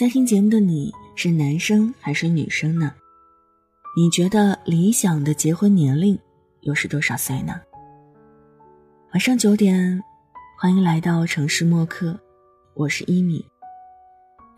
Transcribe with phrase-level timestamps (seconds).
[0.00, 2.90] 在听节目的你是男生还是女生呢？
[3.94, 6.18] 你觉得理想的结婚年龄
[6.62, 7.60] 又是多少岁呢？
[9.12, 10.02] 晚上九点，
[10.58, 12.18] 欢迎来到城市默客，
[12.72, 13.44] 我是一米。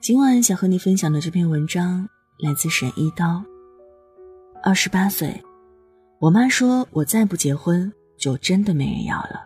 [0.00, 3.44] 今晚想和你分享的这篇文章来自沈一刀。
[4.62, 5.42] 二十八岁，
[6.20, 9.44] 我妈说我再不结婚就真的没人要了。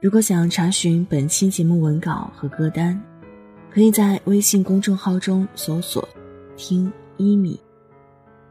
[0.00, 3.02] 如果想查询本期节目文稿和歌单，
[3.76, 6.08] 可以在微信公众号中搜索
[6.56, 7.60] “听一米”，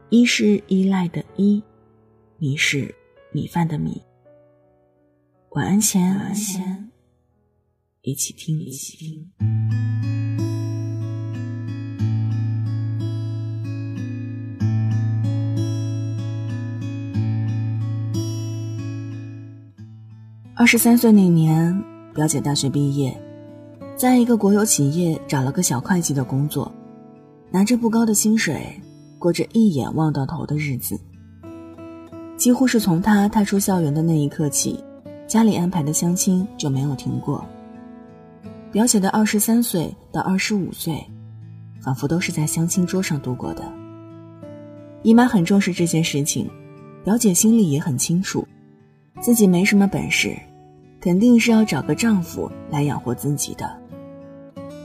[0.08, 1.60] 一是依赖的依，
[2.38, 2.94] 米是
[3.32, 4.00] 米饭的米。
[5.50, 6.38] 晚安前，
[8.02, 9.28] 一起听，一起听。
[20.54, 21.82] 二十三岁那年，
[22.14, 23.20] 表姐大学毕业，
[23.96, 26.70] 在一个国有企业找了个小会计的工作，
[27.50, 28.78] 拿着不高的薪水，
[29.18, 31.00] 过着一眼望到头的日子。
[32.36, 34.84] 几乎是从她踏出校园的那一刻起。
[35.26, 37.44] 家里安排的相亲就没有停过。
[38.70, 41.04] 表姐的二十三岁到二十五岁，
[41.82, 43.64] 仿佛都是在相亲桌上度过的。
[45.02, 46.48] 姨妈很重视这件事情，
[47.02, 48.46] 表姐心里也很清楚，
[49.20, 50.36] 自己没什么本事，
[51.00, 53.68] 肯定是要找个丈夫来养活自己的。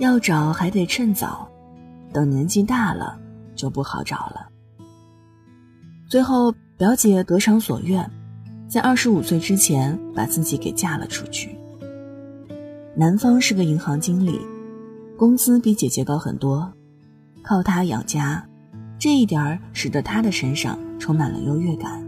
[0.02, 1.48] 要找还得趁早，
[2.12, 3.16] 等年纪大了
[3.56, 4.48] 就不好找了。
[6.10, 8.10] 最后，表姐得偿所愿。
[8.68, 11.56] 在二十五岁之前，把自己给嫁了出去。
[12.96, 14.42] 男方是个银行经理，
[15.20, 16.74] 工资比姐姐高很多，
[17.44, 18.44] 靠他养家，
[18.98, 22.04] 这一点儿使得他的身上充满了优越感。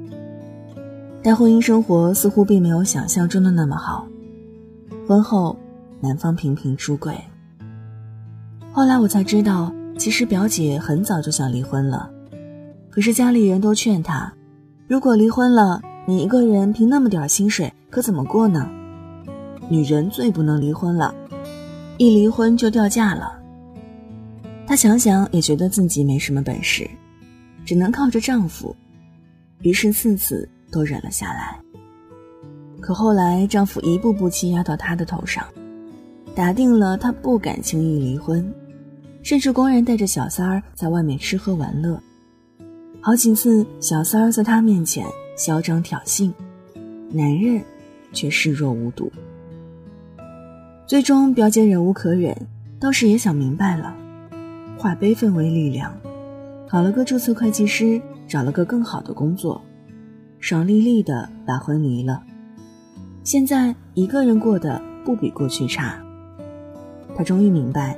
[1.21, 4.07] 但婚姻生活似乎并没有想象中的那么好。
[5.07, 5.55] 婚后，
[6.01, 7.15] 男方频频出轨。
[8.73, 12.09] 后来我才知道，其实表姐很早就想离婚了，
[12.89, 14.33] 可是家里人都劝她，
[14.87, 15.79] 如果离婚了。
[16.05, 18.69] 你一个人凭那么点薪水，可怎么过呢？
[19.69, 21.15] 女人最不能离婚了，
[21.97, 23.39] 一离婚就掉价了。
[24.67, 26.85] 她想想也觉得自己没什么本事，
[27.63, 28.75] 只能靠着丈夫，
[29.61, 31.57] 于是次次都忍了下来。
[32.81, 35.45] 可后来丈夫一步步欺压到她的头上，
[36.35, 38.53] 打定了她不敢轻易离婚，
[39.23, 41.99] 甚至公然带着小三儿在外面吃喝玩乐。
[43.01, 45.05] 好几次，小三儿在他面前。
[45.35, 46.31] 嚣张挑衅，
[47.09, 47.59] 男人
[48.11, 49.11] 却视若无睹。
[50.85, 52.37] 最终，表姐忍无可忍，
[52.79, 53.97] 倒是也想明白了，
[54.77, 55.91] 化悲愤为力量，
[56.67, 59.59] 考了个注册会计师，找了个更好的工作，
[60.39, 62.21] 爽利利的把婚离了。
[63.23, 65.99] 现在一个人过得不比过去差。
[67.17, 67.97] 她终于明白，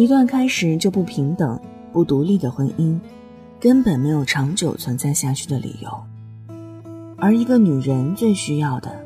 [0.00, 1.60] 一段开始就不平等、
[1.92, 2.98] 不独立的婚姻，
[3.60, 5.90] 根本没有长久存在下去的理由。
[7.18, 8.98] 而一个女人最需要的，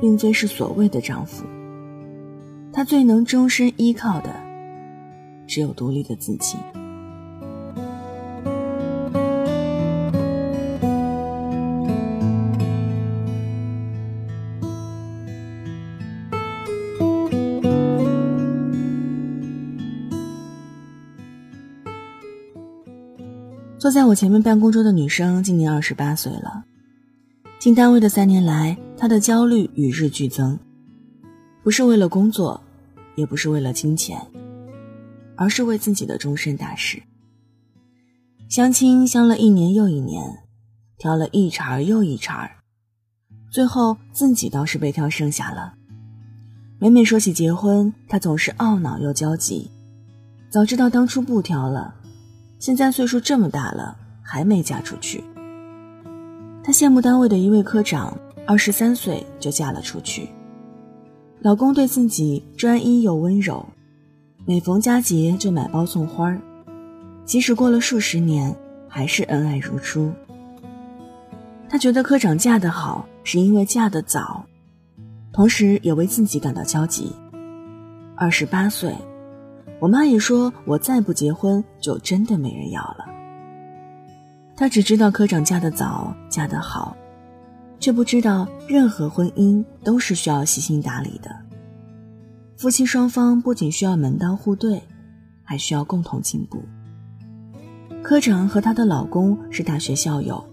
[0.00, 1.44] 并非是所谓的丈夫，
[2.72, 4.30] 她最能终身依靠的，
[5.46, 6.56] 只有独立的自己。
[23.80, 26.62] 坐在我前面办公桌的女生今年二十八岁了。
[27.58, 30.58] 进单位的三年来，她的焦虑与日俱增，
[31.62, 32.62] 不是为了工作，
[33.16, 34.20] 也不是为了金钱，
[35.34, 37.02] 而是为自己的终身大事。
[38.50, 40.40] 相亲相了一年又一年，
[40.98, 42.50] 挑了一茬又一茬，
[43.50, 45.72] 最后自己倒是被挑剩下了。
[46.78, 49.70] 每每说起结婚，他总是懊恼又焦急。
[50.50, 51.94] 早知道当初不挑了，
[52.60, 55.24] 现在岁数这么大了，还没嫁出去。
[56.62, 58.14] 她羡慕单位的一位科长，
[58.46, 60.28] 二十三岁就嫁了出去。
[61.40, 63.66] 老公对自己专一又温柔，
[64.46, 66.38] 每逢佳节就买包送花儿，
[67.24, 68.54] 即使过了数十年，
[68.86, 70.12] 还是恩爱如初。
[71.66, 74.44] 她觉得科长嫁得好，是因为嫁得早，
[75.32, 77.10] 同时也为自己感到焦急。
[78.14, 78.94] 二十八岁，
[79.80, 83.06] 我妈也说我再不结婚，就真的没人要了。
[84.54, 86.94] 她只知道科长嫁得早，嫁得好，
[87.78, 91.34] 却不知道任何婚姻都是需要细心打理的。
[92.58, 94.82] 夫妻双方不仅需要门当户对，
[95.42, 96.62] 还需要共同进步。
[98.02, 100.44] 科长和她的老公是大学校友，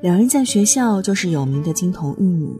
[0.00, 2.50] 两人在学校就是有名的金童玉女。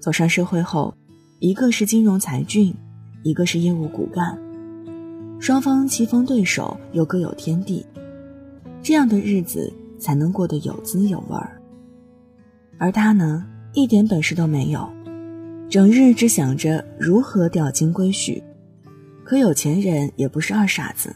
[0.00, 0.94] 走上社会后，
[1.40, 2.72] 一个是金融才俊，
[3.24, 4.38] 一个是业务骨干，
[5.40, 7.84] 双方棋逢对手又各有天地，
[8.82, 11.60] 这样的日子才能过得有滋有味儿。
[12.76, 14.88] 而他呢，一点本事都没有，
[15.68, 18.42] 整日只想着如何钓金龟婿。
[19.24, 21.14] 可有钱人也不是二傻子，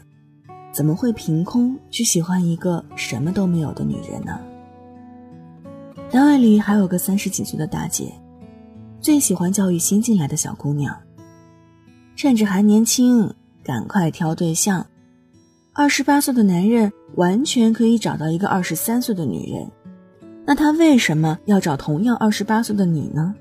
[0.71, 4.39] 怎么会凭空去喜欢一个什么都没有的女人呢？
[6.09, 8.13] 单位里还有个三十几岁的大姐，
[9.01, 10.95] 最喜欢教育新进来的小姑娘，
[12.15, 13.33] 趁着还年轻，
[13.63, 14.85] 赶快挑对象。
[15.73, 19.67] 二十八岁的男人完全可以找到一个二十三岁的女人，
[20.45, 23.33] 那他为什么要找同样二十八岁的你呢？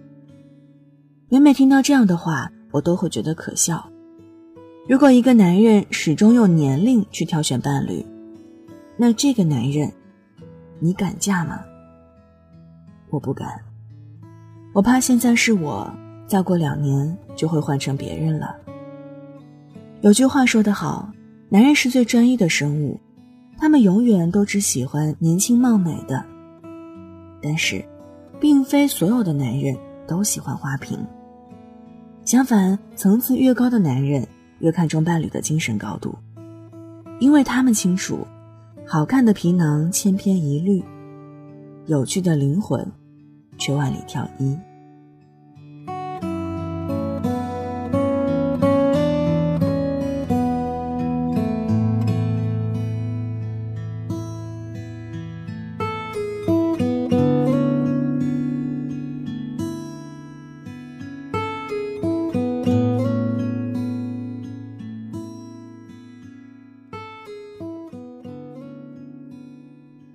[1.29, 3.87] 每每听到这样的话，我都会觉得可笑。
[4.89, 8.05] 如果一个男人始终用年龄去挑选伴侣，
[8.97, 9.93] 那这个男人，
[10.81, 11.61] 你敢嫁吗？
[13.11, 13.61] 我不敢，
[14.73, 15.91] 我怕现在是我，
[16.27, 18.57] 再过两年就会换成别人了。
[20.03, 21.09] 有句话说得好，
[21.49, 22.99] 男人是最专一的生物，
[23.57, 26.25] 他们永远都只喜欢年轻貌美的。
[27.41, 27.85] 但是，
[28.41, 30.99] 并非所有的男人都喜欢花瓶。
[32.25, 34.27] 相反，层次越高的男人
[34.59, 36.13] 越看重伴侣的精神高度，
[37.21, 38.27] 因为他们清楚，
[38.85, 40.83] 好看的皮囊千篇一律，
[41.87, 42.85] 有趣的灵魂。
[43.59, 44.59] 却万里挑一。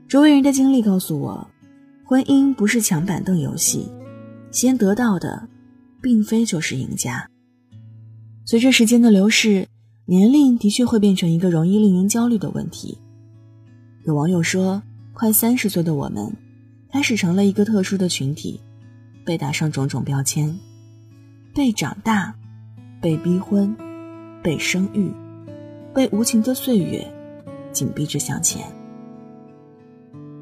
[0.07, 1.47] 周围人的经历告诉我。
[2.05, 3.91] 婚姻不是抢板凳游戏，
[4.49, 5.49] 先得到的，
[6.01, 7.29] 并非就是赢家。
[8.45, 9.67] 随着时间的流逝，
[10.05, 12.97] 年龄的确会变成一个容易令人焦虑的问题。
[14.05, 14.81] 有网友说，
[15.13, 16.33] 快三十岁的我们，
[16.93, 18.61] 开始成了一个特殊的群体，
[19.25, 20.57] 被打上种种标签，
[21.53, 22.33] 被长大，
[23.01, 23.75] 被逼婚，
[24.41, 25.11] 被生育，
[25.93, 27.05] 被无情的岁月
[27.73, 28.63] 紧逼着向前。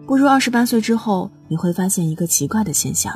[0.05, 1.29] 步入二十八岁之后。
[1.47, 3.15] 你会发现一个奇怪的现象：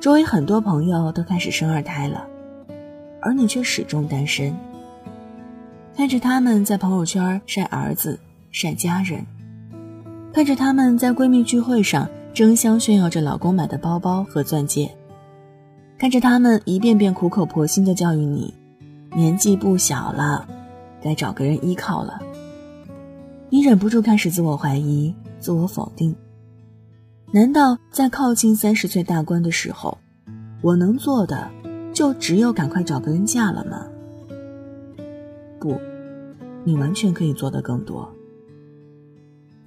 [0.00, 2.24] 周围很多朋友都开始生二胎了，
[3.20, 4.56] 而你却始终单身。
[5.96, 8.16] 看着他们在朋友圈晒儿子、
[8.52, 9.26] 晒家人，
[10.32, 14.88] 看着他们在闺蜜聚会上争相炫耀着老公买的包包和钻戒，
[15.98, 18.54] 看着他们一遍遍苦口婆心的教育你：
[19.12, 20.46] 年纪不小了，
[21.02, 22.20] 该找个人依靠了。
[23.50, 26.14] 你忍不住开始自我怀疑、自我否定。
[27.30, 29.96] 难道在靠近三十岁大关的时候，
[30.62, 31.50] 我能做的
[31.92, 33.86] 就只有赶快找个人嫁了吗？
[35.60, 35.78] 不，
[36.64, 38.10] 你完全可以做的更多。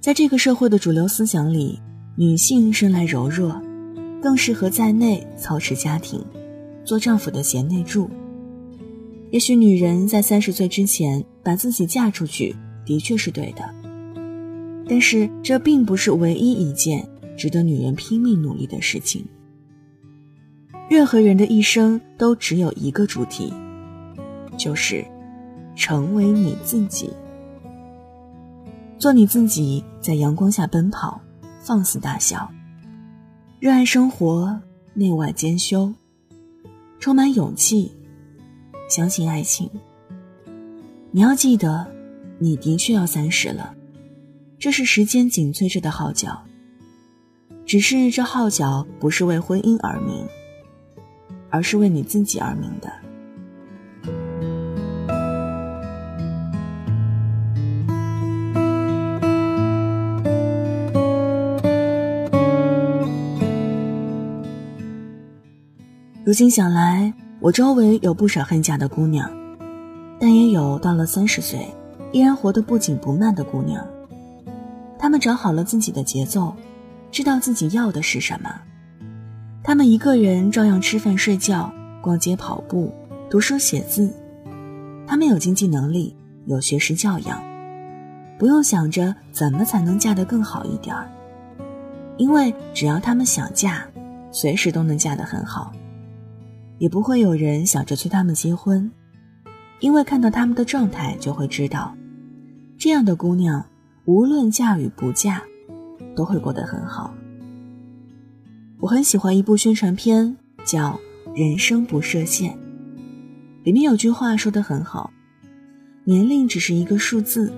[0.00, 1.80] 在这个社会的主流思想里，
[2.16, 3.60] 女性生来柔弱，
[4.20, 6.24] 更适合在内操持家庭，
[6.84, 8.10] 做丈夫的贤内助。
[9.30, 13.62] 也许女人在三十岁之前把自己嫁出去，的确是对的，
[14.92, 17.08] 但是这并不是唯一一件。
[17.34, 19.24] 值得女人拼命努力的事情。
[20.90, 23.50] 任何人的一生都只有一个主题，
[24.58, 25.02] 就是
[25.74, 27.10] 成为你自己，
[28.98, 31.18] 做你自己，在阳光下奔跑，
[31.62, 32.46] 放肆大笑，
[33.58, 34.60] 热爱生活，
[34.92, 35.90] 内外兼修，
[37.00, 37.90] 充满勇气，
[38.90, 39.70] 相信爱情。
[41.10, 41.90] 你要记得，
[42.38, 43.74] 你的确要三十了，
[44.62, 46.40] 这是时间紧催着的号角。
[47.66, 50.24] 只是这号角不是为婚姻而鸣，
[51.50, 52.88] 而是为你自己而鸣的。
[66.22, 69.28] 如今想来，我周围有不少恨嫁的姑娘，
[70.20, 71.66] 但也有到了三十岁
[72.12, 73.84] 依然活得不紧不慢的姑娘。
[75.02, 76.54] 他们找好了自己的节奏。
[77.10, 78.54] 知道自己要的是什么，
[79.64, 82.94] 他们一个人照样吃饭、睡觉、逛街、跑步、
[83.28, 84.10] 读书、写字。
[85.04, 86.16] 他们有经济能力，
[86.46, 87.42] 有学识教养，
[88.38, 91.10] 不用想着怎么才能嫁得更好一点儿，
[92.16, 93.84] 因为只要他们想嫁，
[94.30, 95.72] 随时都能嫁得很好，
[96.78, 98.90] 也不会有人想着催他们结婚，
[99.80, 101.94] 因为看到他们的状态就会知道，
[102.78, 103.62] 这样的姑娘
[104.04, 105.42] 无论嫁与不嫁。
[106.14, 107.14] 都会过得很好。
[108.78, 111.00] 我很喜欢一部宣传片，叫
[111.34, 112.52] 《人生不设限》，
[113.64, 115.10] 里面有句话说的很好：
[116.04, 117.52] 年龄只是一个数字，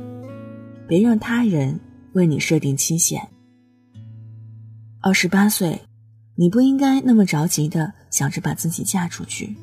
[0.86, 1.80] 别让他人
[2.12, 3.20] 为你设定期限。
[5.00, 5.80] 二十八岁，
[6.36, 9.56] 你不应该那么着急的想着把自己嫁出去，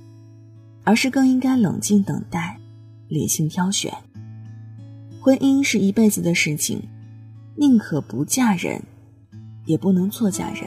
[0.83, 2.59] 而是更应该冷静等待，
[3.07, 3.93] 理性挑选。
[5.21, 6.81] 婚姻是一辈子的事情，
[7.55, 8.81] 宁可不嫁人，
[9.65, 10.63] 也不能错嫁人。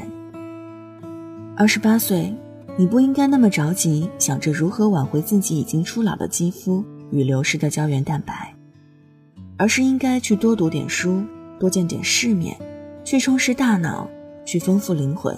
[1.57, 2.33] 二十八岁。
[2.77, 8.53] 你不应该那么着急，想着如何挽回自己已经初老的肌肤与流失的胶原蛋白，
[9.57, 11.23] 而是应该去多读点书，
[11.61, 12.57] 多见点世面，
[13.05, 14.11] 去充实大脑，
[14.45, 15.37] 去丰富灵魂。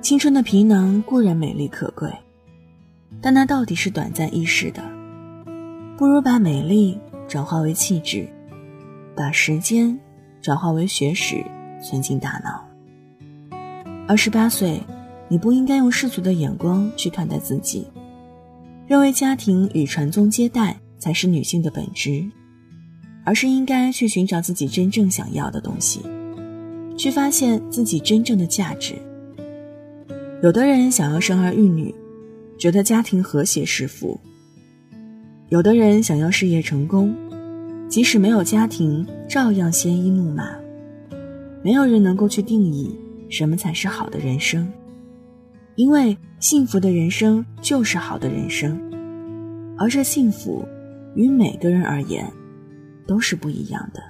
[0.00, 2.08] 青春的皮囊固然美丽可贵，
[3.20, 4.80] 但那到底是短暂易逝的。
[5.98, 6.96] 不如把美丽
[7.30, 8.28] 转化为气质，
[9.14, 9.96] 把时间
[10.42, 11.44] 转化为学识，
[11.80, 12.68] 存进大脑。
[14.08, 14.78] 二十八岁。
[15.32, 17.86] 你不应该用世俗的眼光去看待自己，
[18.88, 22.28] 认为家庭与传宗接代才是女性的本质，
[23.24, 26.00] 而是应该去寻找自己真正想要的东西，
[26.98, 28.96] 去发现自己真正的价值。
[30.42, 31.94] 有的人想要生儿育女，
[32.58, 34.18] 觉得家庭和谐是福；
[35.50, 37.12] 有的人想要事业成功，
[37.88, 40.48] 即使没有家庭，照样鲜衣怒马。
[41.60, 42.96] 没有人能够去定义
[43.28, 44.72] 什么才是好的人生。
[45.74, 48.80] 因为幸福的人生就是好的人生，
[49.76, 50.64] 而这幸福，
[51.16, 52.24] 于每个人而言，
[53.04, 54.00] 都是不一样的。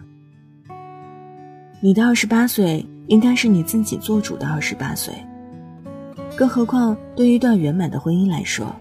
[1.80, 5.14] 你的二十八岁应该是你自己做主的二十八岁，
[6.36, 8.76] 更何况对于一段圆满的婚姻来说，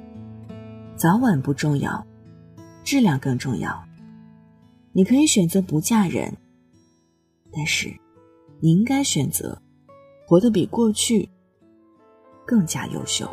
[0.97, 2.05] 早晚不重要，
[2.89, 3.85] 质量更重要。
[4.93, 6.35] 你可以选择不嫁人，
[7.53, 7.87] 但是，
[8.59, 9.61] 你应该选择
[10.25, 11.29] 活得比过去。
[12.47, 13.29] 更加优秀。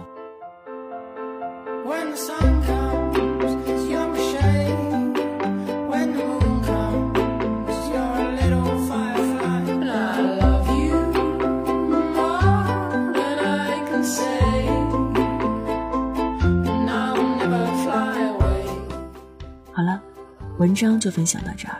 [20.67, 21.79] 文章就分享到这儿。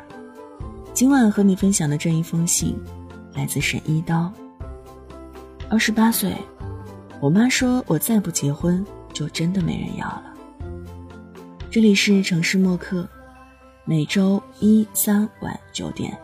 [0.95, 2.79] 今晚和你分享的这一封信，
[3.35, 4.33] 来自沈一刀。
[5.69, 6.33] 二十八岁。
[7.19, 10.33] 我妈说：“我再不结婚，就真的没人要了。”
[11.69, 13.09] 这里是城市默客，
[13.85, 16.17] 每周一、三晚九点，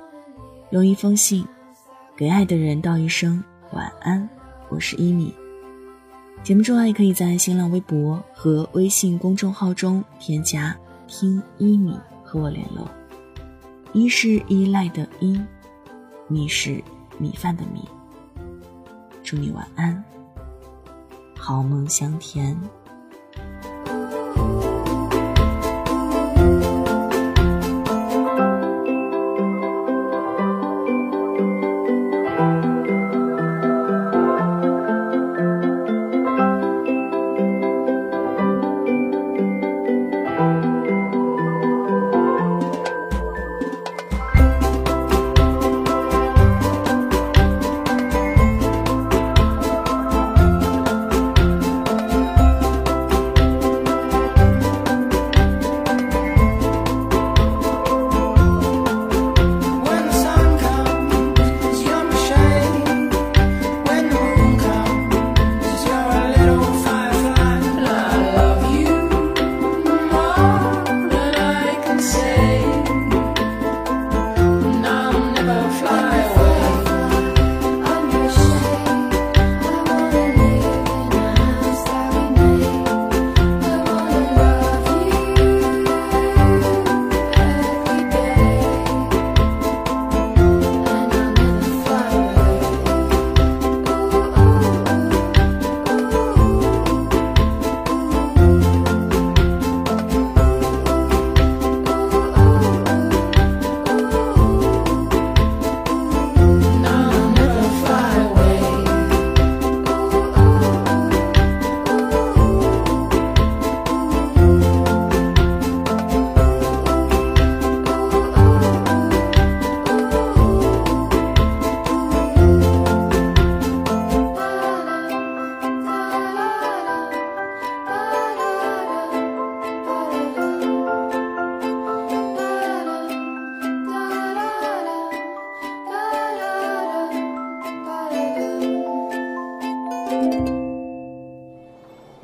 [0.71, 1.45] 用一封信
[2.17, 3.43] 给爱的人道一声
[3.73, 4.29] 晚安。
[4.69, 5.35] 我是一米。
[6.45, 10.77] 节目之外，可以在新浪微博和微信公众号中添加
[11.09, 11.99] “听一米”
[12.33, 12.89] 和我联络。
[13.93, 15.39] 一是依赖的依，
[16.29, 16.83] 米是
[17.19, 17.87] 米饭的米。
[19.23, 20.03] 祝你晚安。
[21.37, 22.59] 好梦香甜。